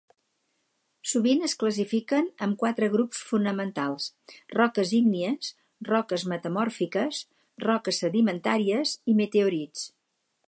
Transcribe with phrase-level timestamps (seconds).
[1.09, 4.07] Sovint es classifiquen en quatre grups fonamentals:
[4.55, 5.51] roques ígnies,
[5.91, 7.19] roques metamòrfiques,
[7.67, 9.85] roques sedimentàries i meteorits.